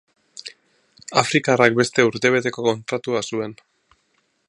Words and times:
Afrikarrak 1.23 1.77
beste 1.81 2.07
urtebeteko 2.09 2.67
kontratua 2.71 3.25
zuen. 3.33 3.59